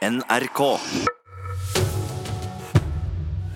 [0.00, 0.80] NRK.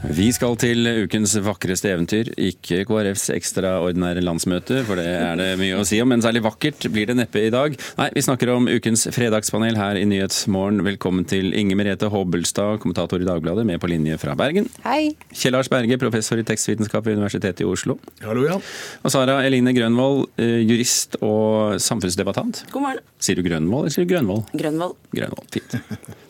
[0.04, 5.78] Vi skal til ukens vakreste eventyr, ikke KrFs ekstraordinære landsmøte, for det er det mye
[5.80, 7.72] å si om, men særlig vakkert blir det neppe i dag.
[7.96, 10.82] Nei, vi snakker om ukens fredagspanel her i Nyhetsmorgen.
[10.84, 14.68] Velkommen til Inger Merete Hobbelstad, kommentator i Dagbladet, med på linje fra Bergen.
[14.84, 15.14] Hei.
[15.32, 17.96] Kjell Lars Berge, professor i tekstvitenskap ved Universitetet i Oslo.
[18.26, 18.58] Hallo, ja.
[19.00, 22.66] Og Sara Eline Grønvold, eh, jurist og samfunnsdebattant.
[22.74, 23.08] God morgen.
[23.24, 24.52] Sier du Grønvold eller sier du Grønvold?
[24.52, 25.00] Grønvold.
[25.16, 25.80] Grønvoll, fint.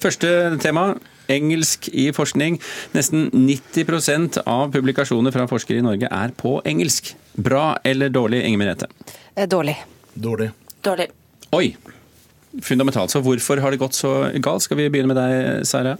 [0.04, 0.30] Første
[0.62, 0.92] tema,
[1.32, 2.58] engelsk i forskning.
[2.94, 7.14] Nesten 90% av publikasjoner fra forskere i Norge er på engelsk.
[7.34, 8.90] Bra eller dårlig, Inger Merete?
[9.34, 9.76] Eh, Dårlig.
[10.14, 10.50] Dårlig.
[10.84, 11.08] Dårlig.
[11.52, 11.74] Oi!
[12.62, 13.10] Fundamentalt.
[13.10, 14.62] Så hvorfor har det gått så galt?
[14.62, 15.96] Skal vi begynne med deg, Sara?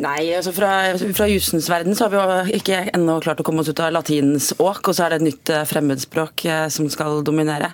[0.00, 0.70] Nei, altså fra,
[1.12, 3.92] fra jussens verden så har vi jo ikke ennå klart å komme oss ut av
[3.92, 7.68] latinens åk, og så er det et nytt eh, fremmedspråk eh, som skal dominere.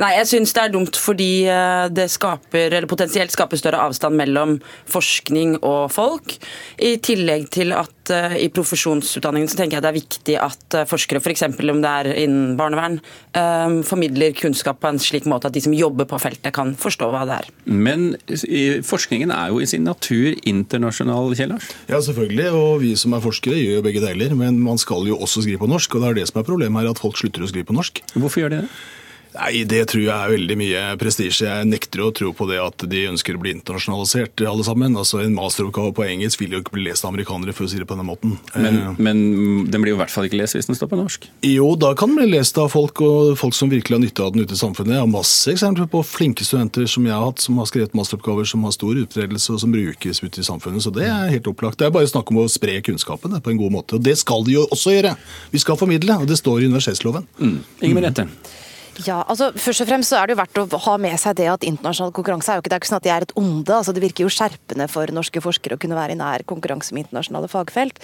[0.00, 4.20] Nei, jeg syns det er dumt fordi eh, det skaper, eller potensielt skaper større avstand
[4.20, 4.58] mellom
[4.92, 6.36] forskning og folk.
[6.84, 11.46] I tillegg til at i profesjonsutdanningen så tenker jeg det er viktig at forskere, f.eks.
[11.48, 12.98] om det er innen barnevern,
[13.88, 17.22] formidler kunnskap på en slik måte at de som jobber på feltet kan forstå hva
[17.30, 17.48] det er.
[17.64, 18.04] Men
[18.84, 21.70] forskningen er jo i sin natur internasjonal, Kjell Lars.
[21.90, 22.50] Ja, selvfølgelig.
[22.54, 24.34] Og vi som er forskere gjør jo begge deler.
[24.38, 26.82] Men man skal jo også skrive på norsk, og det er det som er problemet
[26.82, 28.04] her, at folk slutter å skrive på norsk.
[28.14, 28.70] Hvorfor gjør de det?
[29.34, 31.48] Nei, det tror jeg er veldig mye prestisje.
[31.48, 34.94] Jeg nekter å tro på det at de ønsker å bli internasjonalisert, alle sammen.
[35.00, 37.80] Altså, En masteroppgave på engelsk vil jo ikke bli lest av amerikanere, for å si
[37.80, 38.36] det på den måten.
[38.54, 39.18] Men, Eh, men
[39.70, 41.26] den blir jo i hvert fall ikke lest hvis den står på norsk.
[41.42, 44.32] Jo, da kan den bli lest av folk, og folk som virkelig har nytte av
[44.32, 44.94] den ute i samfunnet.
[44.94, 48.46] Jeg har masse eksempler på flinke studenter som jeg har hatt, som har skrevet masteroppgaver
[48.46, 50.82] som har stor utbredelse, og som brukes ute i samfunnet.
[50.82, 51.78] Så det er helt opplagt.
[51.78, 53.98] Det er bare snakk om å spre kunnskapen på en god måte.
[53.98, 55.16] Og det skal de jo også gjøre.
[55.50, 57.26] Vi skal formidle, og det står i universitetsloven.
[57.82, 58.28] Inger Merete.
[59.02, 61.48] Ja, altså Først og fremst så er det jo verdt å ha med seg det
[61.50, 63.74] at internasjonal konkurranse er jo ikke, det er ikke sånn at de er et onde.
[63.74, 67.06] altså Det virker jo skjerpende for norske forskere å kunne være i nær konkurranse med
[67.08, 67.98] internasjonale fagfelt.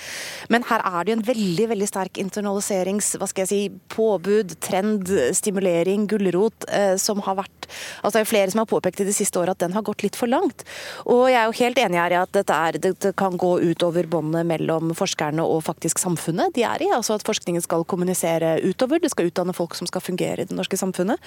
[0.51, 3.13] Men her er det jo en veldig veldig sterk internaliserings...
[3.21, 3.61] hva skal jeg si,
[3.95, 7.71] Påbud, trend, stimulering, gulrot eh, som har vært
[8.03, 10.03] altså Det er flere som har påpekt i det siste året at den har gått
[10.03, 10.65] litt for langt.
[11.07, 14.09] Og jeg er jo helt enig her i at dette er, det kan gå utover
[14.11, 16.91] båndet mellom forskerne og faktisk samfunnet de er i.
[16.97, 18.99] altså At forskningen skal kommunisere utover.
[18.99, 21.21] Det skal utdanne folk som skal fungere i det norske samfunnet.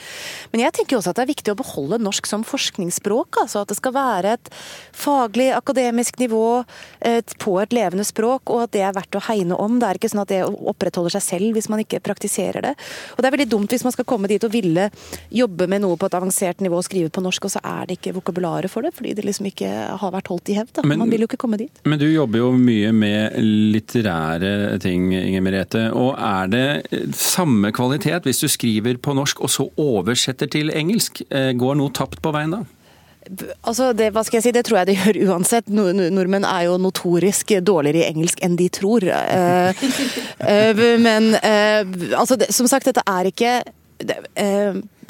[0.53, 3.40] Men jeg tenker også at det er viktig å beholde norsk som forskningsspråk.
[3.44, 4.50] altså At det skal være et
[4.94, 6.44] faglig, akademisk nivå
[7.02, 9.80] et, på et levende språk, og at det er verdt å hegne om.
[9.80, 12.74] Det er ikke sånn at det opprettholder seg selv hvis man ikke praktiserer det.
[13.16, 14.90] Og det er veldig dumt hvis man skal komme dit og ville
[15.34, 18.00] jobbe med noe på et avansert nivå og skrive på norsk, og så er det
[18.00, 19.70] ikke vokabularet for det, fordi det liksom ikke
[20.02, 20.74] har vært holdt i hevd.
[20.80, 20.81] da.
[20.88, 21.72] Men- Man vil jo ikke komme dit.
[21.85, 23.34] Men du jobber jo mye med
[23.84, 25.84] litterære ting, Inger Merete.
[25.94, 31.22] Og er det samme kvalitet hvis du skriver på norsk og så oversetter til engelsk?
[31.30, 32.64] Eh, Går noe tapt på veien da?
[33.64, 35.70] Altså, det, hva skal jeg si, det tror jeg det gjør uansett.
[35.72, 39.06] Nordmenn er jo notorisk dårligere i engelsk enn de tror.
[39.08, 39.86] Eh,
[40.53, 43.56] eh, men altså, som sagt, dette er ikke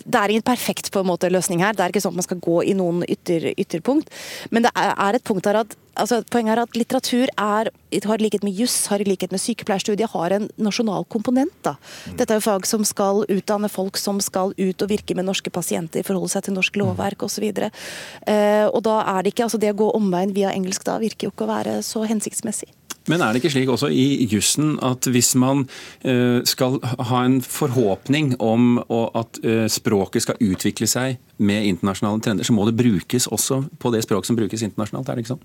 [0.06, 1.76] det, er ingen perfekt på en måte løsning her.
[1.76, 4.12] Det er ikke sånn at man skal gå i noen ytter, ytterpunkt.
[4.52, 8.26] Men det er, et punkt her at altså, poenget er at litteratur er, har i
[8.26, 11.56] likhet med juss, har i likhet med sykepleierstudiet, har en nasjonal komponent.
[11.66, 11.76] Da.
[12.20, 15.54] Dette er jo fag som skal utdanne folk som skal ut og virke med norske
[15.54, 17.50] pasienter, forholde seg til norsk lovverk osv.
[17.50, 21.30] Eh, og da er det ikke, altså det å gå omveien via engelsk da virker
[21.30, 22.74] jo ikke å være så hensiktsmessig.
[23.12, 25.66] Men er det ikke slik også i jussen at hvis man
[26.08, 28.78] eh, skal ha en forhåpning om
[29.20, 33.92] at eh, språket skal utvikle seg med internasjonale trender, så må det brukes også på
[33.92, 35.42] det språk som brukes internasjonalt, er det ikke sånn?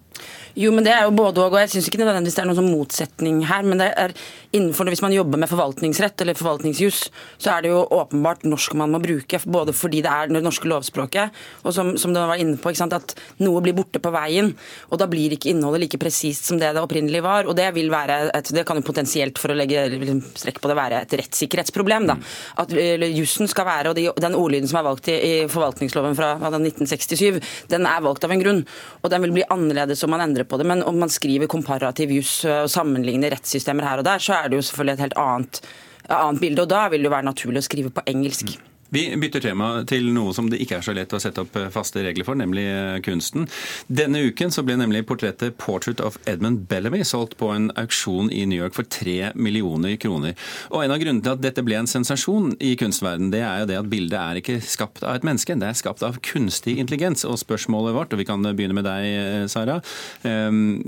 [0.59, 2.59] Jo, men det er jo både og, og jeg syns ikke nødvendigvis det er noen
[2.61, 3.67] sånn motsetning her.
[3.67, 4.15] Men det er
[4.53, 7.01] innenfor det, hvis man jobber med forvaltningsrett eller forvaltningsjuss,
[7.41, 9.41] så er det jo åpenbart norsk man må bruke.
[9.49, 13.17] Både fordi det er det norske lovspråket, og som, som du var inne på, at
[13.43, 14.53] noe blir borte på veien.
[14.93, 17.48] Og da blir ikke innholdet like presist som det det opprinnelig var.
[17.49, 21.03] Og det et, det kan jo potensielt, for å legge liksom, strekk på det, være
[21.05, 22.07] et rettssikkerhetsproblem.
[22.11, 22.19] da.
[22.61, 27.41] At jussen skal være, og de, den ordlyden som er valgt i, forvaltningsloven fra 1967,
[27.73, 28.63] den er valgt av en grunn.
[29.03, 30.69] Og den vil bli annerledes om man endrer på det.
[30.69, 34.61] Men om man skriver komparativ juss og sammenligner rettssystemer her og der, så er det
[34.61, 35.63] jo selvfølgelig et helt annet,
[36.09, 36.65] annet bilde.
[36.65, 38.59] Og da vil det jo være naturlig å skrive på engelsk.
[38.95, 42.01] Vi bytter tema til noe som det ikke er så lett å sette opp faste
[42.05, 43.45] regler for, nemlig eh, kunsten.
[43.93, 48.47] Denne uken så ble nemlig portrettet 'Portrait of Edmund Bellamy' solgt på en auksjon i
[48.49, 50.37] New York for tre millioner kroner.
[50.73, 53.69] Og En av grunnene til at dette ble en sensasjon i kunstverdenen, det er jo
[53.69, 57.27] det at bildet er ikke skapt av et menneske, det er skapt av kunstig intelligens.
[57.29, 59.83] Og spørsmålet vårt, og vi kan begynne med deg, Sara.
[60.25, 60.81] Um,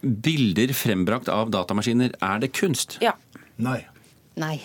[0.00, 2.96] bilder frembrakt av datamaskiner, er det kunst?
[3.04, 3.12] Ja.
[3.60, 3.82] Nei.
[4.40, 4.56] Nei.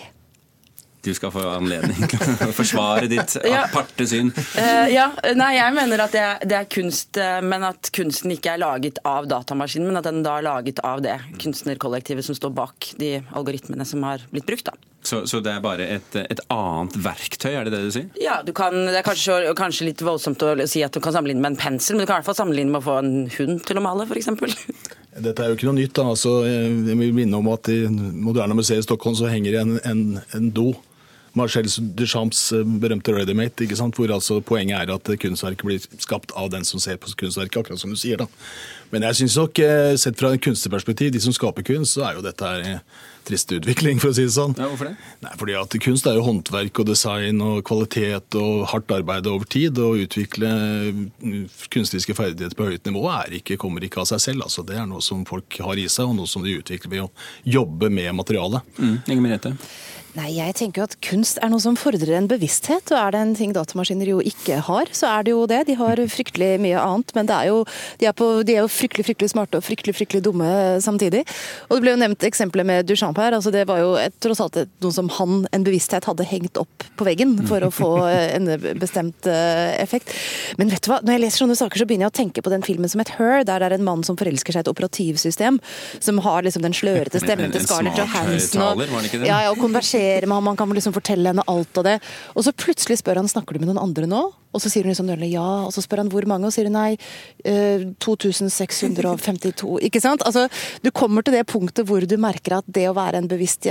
[1.02, 3.34] Du skal få anledning til å forsvare ditt
[3.64, 4.30] aparte syn.
[4.54, 8.54] Uh, ja, nei, jeg mener at det, det er kunst, eh, men at kunsten ikke
[8.54, 12.54] er laget av datamaskinen, men at den da er laget av det kunstnerkollektivet som står
[12.54, 14.70] bak de algoritmene som har blitt brukt.
[14.70, 14.78] da.
[15.02, 18.06] Så, så det er bare et, et annet verktøy, er det det du sier?
[18.22, 21.42] Ja, du kan, Det er kanskje, kanskje litt voldsomt å si at du kan sammenligne
[21.42, 23.64] med en pensel, men du kan i hvert fall sammenligne med å få en hund
[23.66, 24.30] til å male, f.eks.
[25.26, 25.96] Dette er jo ikke noe nytt.
[25.98, 26.06] da.
[26.14, 29.74] Altså, jeg vil minne om at i Moderne museet i Stockholm så henger det en,
[29.90, 30.04] en,
[30.38, 30.70] en do.
[31.38, 33.96] Marcel Duchamps eh, berømte Readymate, ikke sant?
[33.96, 37.80] hvor altså poenget er at kunstverket blir skapt av den som ser på kunstverket, akkurat
[37.80, 38.20] som du sier.
[38.20, 38.28] da.
[38.92, 42.18] Men jeg synes nok, eh, sett fra et kunstnerperspektiv, de som skaper kunst, så er
[42.18, 42.82] jo dette her eh,
[43.24, 44.52] trist utvikling, for å si det sånn.
[44.58, 44.96] Ja, hvorfor det?
[45.24, 49.48] Nei, fordi at Kunst er jo håndverk og design og kvalitet og hardt arbeid over
[49.48, 49.78] tid.
[49.78, 50.50] Å utvikle
[51.72, 54.44] kunstneriske ferdigheter på høyt nivå er ikke, kommer ikke av seg selv.
[54.48, 57.06] Altså, det er noe som folk har i seg, og noe som de utvikler ved
[57.06, 57.10] å
[57.56, 58.74] jobbe med materialet.
[58.76, 58.96] Mm.
[59.06, 59.56] Inger Merete?
[60.12, 63.20] Nei, jeg tenker jo at kunst er noe som fordrer en bevissthet, og er det
[63.24, 65.62] en ting datamaskiner jo ikke har, så er det jo det.
[65.70, 67.62] De har fryktelig mye annet, men det er jo,
[68.02, 70.50] de, er på, de er jo fryktelig fryktelig smarte og fryktelig fryktelig dumme
[70.84, 71.22] samtidig.
[71.70, 73.32] Og det ble jo nevnt eksempelet med Duchamp her.
[73.38, 76.84] altså Det var jo et, tross alt noe som han, en bevissthet, hadde hengt opp
[77.00, 80.12] på veggen for å få en bestemt eh, effekt.
[80.60, 82.52] Men vet du hva, når jeg leser sånne saker, så begynner jeg å tenke på
[82.52, 84.72] den filmen som het Her, der det er en mann som forelsker seg i et
[84.76, 85.56] operativsystem,
[86.04, 88.60] som har liksom den slørete stemmen En- en til Scarlett Johansen.
[89.24, 89.60] Ja, ja, og
[90.02, 91.98] konversere med ham, man kan liksom fortelle henne alt av det.
[92.34, 94.22] Og så plutselig spør han snakker du med noen andre nå,
[94.52, 96.68] og så sier hun liksom nølende ja, og så spør han hvor mange, og sier
[96.68, 96.96] hun nei,
[97.44, 99.78] eh, 2652.
[99.88, 100.24] Ikke sant?
[100.28, 100.46] Altså,
[100.84, 103.68] du kommer til det punktet hvor du merker at det å være en bevisst,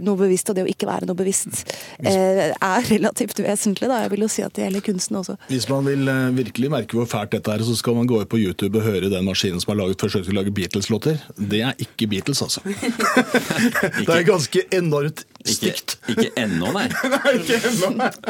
[0.00, 1.66] noe bevisst og det å ikke være noe bevisst
[2.00, 3.90] eh, er relativt vesentlig.
[3.90, 4.02] Da.
[4.06, 5.36] Jeg vil jo si at det gjelder kunsten også.
[5.52, 8.32] Hvis man vil eh, virkelig merke hvor fælt dette er, så skal man gå ut
[8.32, 11.20] på YouTube og høre den maskinen som har laget, forsøkt å lage Beatles-låter.
[11.36, 12.64] Det er ikke Beatles, altså.
[14.06, 15.96] det er ganske enormt stygt.
[16.12, 16.86] ikke ennå, nei.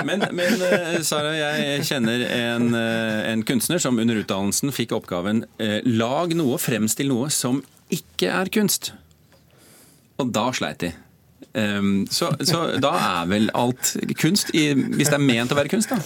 [0.06, 5.44] Men, men eh, Sara, jeg kjenner en, eh, en kunstner som under utdannelsen fikk oppgaven
[5.62, 7.62] eh, lag noe, fremstill noe som
[7.92, 8.92] ikke er kunst.
[10.22, 10.92] Og da sleit de.
[11.52, 15.72] Um, så, så da er vel alt kunst, i, hvis det er ment å være
[15.72, 15.98] kunst, da?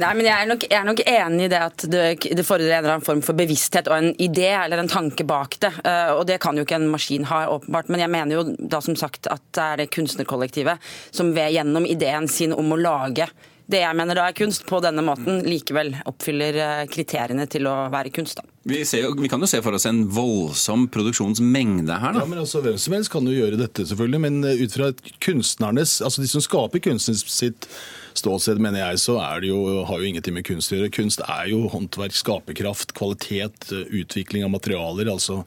[0.00, 2.72] Nei, men jeg er, nok, jeg er nok enig i det at det, det fordrer
[2.72, 5.72] en eller annen form for bevissthet og en idé eller en tanke bak det.
[5.84, 7.92] Uh, og det kan jo ikke en maskin ha, åpenbart.
[7.92, 11.88] Men jeg mener jo da som sagt at det er det kunstnerkollektivet som ved gjennom
[11.88, 13.28] ideen sin om å lage
[13.70, 17.76] det jeg mener da er kunst, på denne måten likevel oppfyller eh, kriteriene til å
[17.92, 18.40] være kunst.
[18.40, 18.53] da.
[18.64, 22.22] Vi, ser vi kan jo se for oss en voldsom produksjonsmengde her, Da.
[22.22, 24.20] Ja, men altså, Hvem som helst kan jo gjøre dette, selvfølgelig.
[24.24, 24.88] Men eh, ut fra
[25.20, 27.68] kunstnernes, altså de som skaper kunsten sitt
[28.16, 30.92] ståsted, mener jeg, så jo, har jo ingenting med kunst å gjøre.
[30.96, 35.12] Kunst er jo håndverk, skaperkraft, kvalitet, eh, utvikling av materialer.
[35.12, 35.42] altså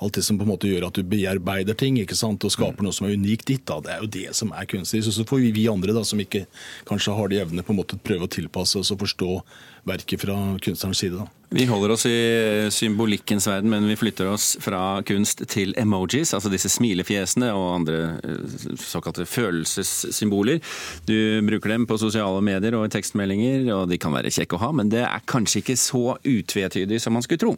[0.00, 2.86] Alt det som på en måte gjør at du bearbeider ting ikke sant, og skaper
[2.86, 3.66] noe som er unikt ditt.
[3.68, 5.02] da, Det er jo det som er kunstig.
[5.04, 6.46] Så, så får vi, vi andre da, som ikke
[6.88, 9.42] kanskje har de evnene, på en måte prøve å tilpasse oss og forstå
[9.88, 11.20] verket fra kunstnerens side.
[11.20, 11.28] da.
[11.50, 16.52] Vi holder oss i symbolikkens verden, men vi flytter oss fra kunst til emojis, altså
[16.52, 20.60] disse smilefjesene og andre eh, såkalte følelsessymboler.
[21.08, 21.16] Du
[21.48, 24.70] bruker dem på sosiale medier og i tekstmeldinger, og de kan være kjekke å ha,
[24.78, 27.56] men det er kanskje ikke så utvetydig som man skulle tro.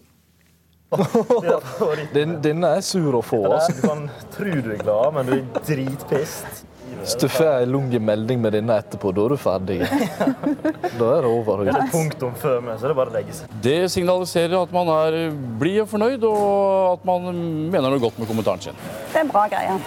[2.12, 3.40] Den, denne er sur å få.
[3.48, 3.72] Altså.
[3.78, 4.04] Du kan
[4.34, 6.64] tro du er glad, men du er dritpist.
[7.02, 9.78] Hvis du får en lang melding med denne etterpå, da er du ferdig.
[9.82, 11.64] Da er det over.
[11.66, 13.54] Det er punktum før meg, så det er bare å legge seg.
[13.64, 15.16] Det signaliserer at man er
[15.58, 17.30] blid og fornøyd, og at man
[17.72, 18.84] mener noe godt med kommentaren sin.
[19.08, 19.78] Det er en bra greie.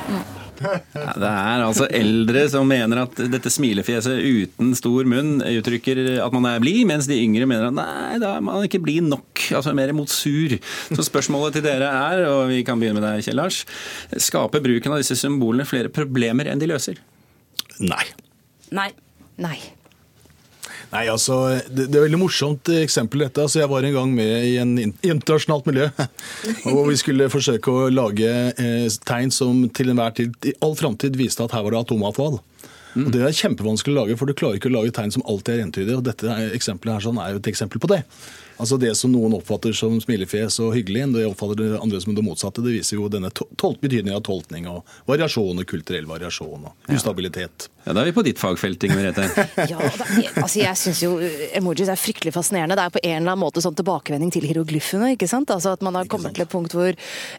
[0.62, 6.36] Ja, det er altså eldre som mener at dette smilefjeset uten stor munn uttrykker at
[6.36, 9.46] man er blid, mens de yngre mener at nei, da er man ikke blid nok.
[9.56, 10.58] Altså mer mot sur.
[10.90, 13.64] Så spørsmålet til dere er, og vi kan begynne med deg, Kjell Lars,
[14.28, 17.02] skaper bruken av disse symbolene flere problemer enn de løser?
[17.84, 18.06] Nei.
[18.76, 18.92] Nei.
[19.42, 19.58] Nei.
[20.96, 21.38] Nei, altså,
[21.68, 23.44] det, det er veldig morsomt eksempel dette.
[23.44, 25.90] Altså, jeg var en gang med i en internasjonalt miljø,
[26.72, 31.18] og vi skulle forsøke å lage eh, tegn som til enhver tid, i all framtid
[31.20, 32.40] viste at her var det atomavfall.
[32.96, 35.58] Og Det er kjempevanskelig å lage, for du klarer ikke å lage tegn som alltid
[35.58, 35.98] er entydige.
[36.00, 38.06] og Dette eksempelet her sånn, er jo et eksempel på det.
[38.58, 42.24] Altså Det som noen oppfatter som smilefjes og hyggelig, det oppfatter det andre som det
[42.26, 42.64] motsatte.
[42.64, 47.70] Det viser jo denne tol betydningen av tolkning og variasjon og kulturell variasjon og ustabilitet.
[47.86, 49.26] Ja, Da er vi på ditt fagfelt, Inger Merete.
[49.72, 51.16] Ja, er, altså jeg syns jo
[51.58, 52.78] emojis er fryktelig fascinerende.
[52.78, 55.12] Det er på en eller annen måte sånn tilbakevending til hieroglyfene.
[55.16, 55.52] ikke sant?
[55.54, 56.96] Altså At man har kommet til et punkt hvor,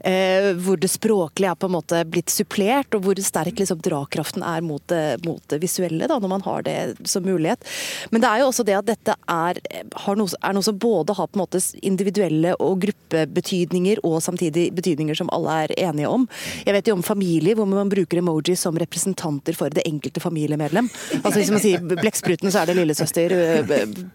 [0.06, 4.44] eh, hvor det språklige er på en måte blitt supplert, og hvor sterk liksom drakraften
[4.46, 7.62] er mot det, mot det visuelle, da, når man har det som mulighet.
[8.11, 9.61] Men det er jo også det at dette er,
[10.06, 14.18] har noe, er noe som både både ha på en måte individuelle og gruppebetydninger, og
[14.25, 16.26] samtidig betydninger som alle er enige om.
[16.66, 20.90] Jeg vet jo om familier hvor man bruker emojis som representanter for det enkelte familiemedlem.
[21.22, 23.36] Altså Hvis man sier blekkspruten, så er det lillesøster,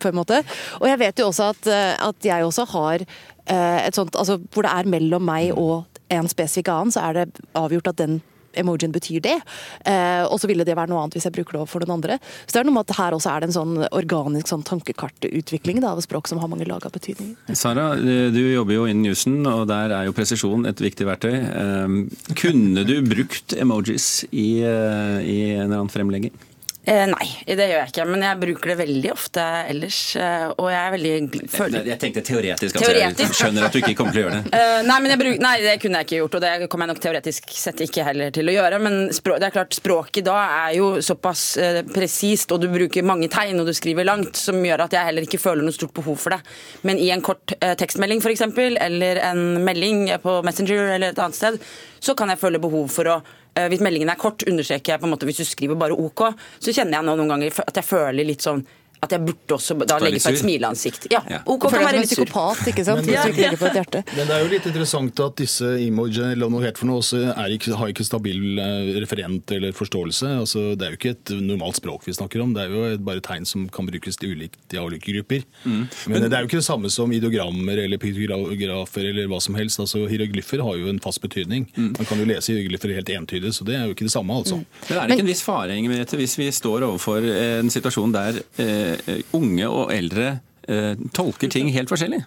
[0.01, 0.41] på en måte.
[0.81, 1.71] Og jeg vet jo også at,
[2.12, 3.05] at jeg også har
[3.51, 7.48] et sånt, altså hvor det er mellom meg og en spesifikk annen, så er det
[7.57, 8.19] avgjort at den
[8.58, 9.38] emojien betyr det.
[9.86, 12.20] Eh, og så ville det være noe annet hvis jeg bruker det overfor noen andre.
[12.46, 15.81] Så det er noe med at her også er det en sånn organisk sånn tankekartutvikling
[15.88, 17.55] av språk som har mange lag av betydninger.
[17.58, 21.36] Sara, du jobber jo innen jussen, og der er jo presisjon et viktig verktøy.
[21.36, 21.98] Eh,
[22.39, 26.34] kunne du brukt emojis i, eh, i en eller annen fremlegging?
[26.81, 28.05] Eh, nei, det gjør jeg ikke.
[28.09, 29.97] Men jeg bruker det veldig ofte ellers.
[30.17, 31.89] Eh, og jeg er veldig føler...
[31.91, 32.77] Jeg tenkte teoretisk.
[32.79, 33.27] Altså, teoretisk.
[33.27, 34.53] Jeg skjønner at du ikke kommer til å gjøre det.
[34.61, 35.38] Eh, nei, men bruk...
[35.41, 36.38] nei, det kunne jeg ikke gjort.
[36.38, 38.79] Og det kommer jeg nok teoretisk sett ikke heller til å gjøre.
[38.81, 39.38] Men språk...
[39.41, 43.61] det er klart, språket da er jo såpass eh, presist, og du bruker mange tegn
[43.61, 46.33] og du skriver langt, som gjør at jeg heller ikke føler noe stort behov for
[46.33, 46.41] det.
[46.88, 48.47] Men i en kort eh, tekstmelding f.eks.,
[48.81, 51.61] eller en melding på Messenger eller et annet sted,
[52.01, 53.19] så kan jeg føle behov for å
[53.51, 56.22] hvis meldingen er kort, understreker jeg på en måte hvis du skriver bare OK,
[56.60, 58.63] så kjenner jeg nå noen ganger at jeg føler litt sånn
[59.01, 61.08] at jeg burde også da legge på et smileansikt.
[61.10, 61.39] Ja, ja.
[61.50, 62.22] OK kan være litt sur.
[62.22, 63.01] psykopat, ikke sant?
[63.08, 63.50] Men, ja, ja.
[63.58, 64.03] på et hjerte.
[64.13, 67.22] Men det er jo litt interessant at disse emojiene eller noe helt for noe også
[67.55, 70.36] ikke, har ikke stabil eh, referent eller forståelse.
[70.43, 73.24] Altså, det er jo ikke et normalt språk vi snakker om, det er jo bare
[73.25, 75.48] tegn som kan brukes til ulikt i ulike grupper.
[75.63, 75.81] Mm.
[75.81, 79.58] Men, Men, det er jo ikke det samme som ideogrammer eller piktografer eller hva som
[79.58, 79.81] helst.
[79.81, 81.65] Altså, Hieroglyffer har jo en fast betydning.
[81.74, 81.96] Mm.
[81.98, 84.62] Man kan jo lese hieroglyffer helt entydig, så det er jo ikke det samme, altså.
[84.62, 84.70] Mm.
[84.91, 88.41] Men er det ikke en viss fare, Ingeborg, hvis vi står overfor en situasjon der
[88.62, 88.90] eh, Eh,
[89.38, 92.21] unge og eldre eh, tolker ting helt forskjellig?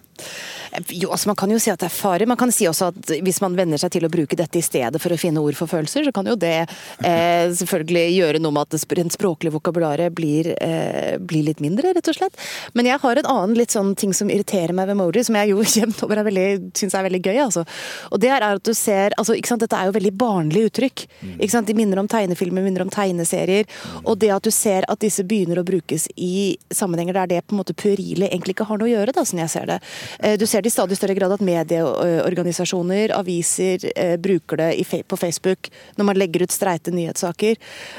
[0.89, 2.27] Jo, altså Man kan jo si at det er farer.
[2.29, 5.01] Man kan si også at hvis man venner seg til å bruke dette i stedet
[5.01, 8.67] for å finne ord for følelser, så kan jo det eh, selvfølgelig gjøre noe med
[8.67, 12.39] at det språklige vokabularet blir, eh, blir, litt mindre, rett og slett.
[12.73, 15.53] Men jeg har en annen litt sånn ting som irriterer meg ved emoji, som jeg
[15.53, 17.37] jo jevnt over syns er veldig gøy.
[17.45, 17.65] altså.
[18.11, 21.05] Og det er at du ser altså, ikke sant, Dette er jo veldig barnlige uttrykk.
[21.39, 23.69] ikke sant, De minner om tegnefilmer, minner om tegneserier.
[24.03, 27.55] Og det at du ser at disse begynner å brukes i sammenhenger der det på
[27.55, 29.79] en måte puerile egentlig ikke har noe å gjøre, da, sånn jeg ser det.
[30.19, 35.17] Eh, du ser det i stadig større grad at medieorganisasjoner, aviser, eh, bruker det på
[35.17, 37.55] Facebook når man legger ut streite nyhetssaker.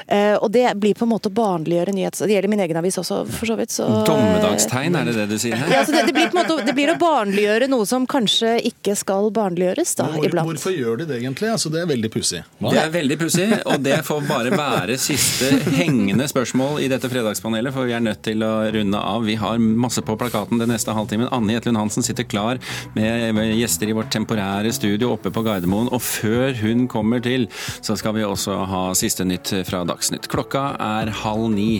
[0.06, 2.28] Eh, og det blir på en måte å barnliggjøre nyhetssaker.
[2.28, 3.74] Det gjelder min egen avis også, for så vidt.
[3.76, 5.70] Så, Dommedagstegn, er det det du sier her?
[5.70, 8.56] Ja, altså det, det, blir på en måte, det blir å barnliggjøre noe som kanskje
[8.72, 10.50] ikke skal barnliggjøres, da, Hvor, iblant.
[10.50, 11.52] Hvorfor gjør de det egentlig?
[11.54, 12.42] Altså, det er veldig pussig.
[12.66, 17.74] Det er veldig pussig, og det får bare være siste hengende spørsmål i dette fredagspanelet,
[17.76, 19.26] for vi er nødt til å runde av.
[19.26, 21.30] Vi har masse på plakaten den neste halvtimen.
[21.30, 22.55] Anne Jetlund Hansen sitter klar
[22.96, 25.90] med gjester i vårt temporære studio oppe på Gardermoen.
[25.92, 27.48] Og før hun kommer til,
[27.80, 30.30] så skal vi også ha siste nytt fra Dagsnytt.
[30.32, 31.70] Klokka er halv ni.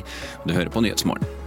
[0.47, 1.46] Du hører på Nyhetsmorgen.